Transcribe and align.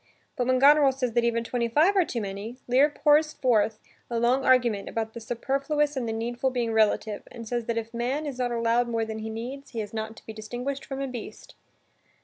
But 0.35 0.47
when 0.47 0.57
Goneril 0.57 0.91
says 0.93 1.13
that 1.13 1.23
even 1.23 1.43
twenty 1.43 1.67
five 1.67 1.95
are 1.95 2.03
too 2.03 2.21
many, 2.21 2.57
Lear 2.67 2.89
pours 2.89 3.33
forth 3.33 3.79
a 4.09 4.19
long 4.19 4.43
argument 4.43 4.89
about 4.89 5.13
the 5.13 5.19
superfluous 5.19 5.95
and 5.95 6.09
the 6.09 6.11
needful 6.11 6.49
being 6.49 6.73
relative 6.73 7.21
and 7.31 7.47
says 7.47 7.65
that 7.65 7.77
if 7.77 7.93
man 7.93 8.25
is 8.25 8.39
not 8.39 8.51
allowed 8.51 8.87
more 8.87 9.05
than 9.05 9.19
he 9.19 9.29
needs, 9.29 9.73
he 9.73 9.79
is 9.79 9.93
not 9.93 10.15
to 10.15 10.25
be 10.25 10.33
distinguished 10.33 10.85
from 10.85 11.01
a 11.01 11.07
beast. 11.07 11.53